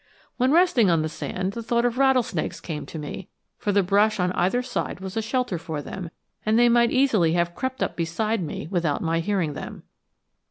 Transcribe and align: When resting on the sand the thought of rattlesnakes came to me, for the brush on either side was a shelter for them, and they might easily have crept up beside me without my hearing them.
When 0.37 0.51
resting 0.51 0.89
on 0.89 1.03
the 1.03 1.09
sand 1.09 1.53
the 1.53 1.61
thought 1.61 1.85
of 1.85 1.99
rattlesnakes 1.99 2.59
came 2.59 2.87
to 2.87 2.97
me, 2.97 3.29
for 3.59 3.71
the 3.71 3.83
brush 3.83 4.19
on 4.19 4.31
either 4.31 4.63
side 4.63 4.99
was 4.99 5.15
a 5.15 5.21
shelter 5.21 5.59
for 5.59 5.79
them, 5.79 6.09
and 6.43 6.57
they 6.57 6.69
might 6.69 6.89
easily 6.89 7.33
have 7.33 7.53
crept 7.53 7.83
up 7.83 7.95
beside 7.95 8.41
me 8.41 8.67
without 8.71 9.03
my 9.03 9.19
hearing 9.19 9.53
them. 9.53 9.83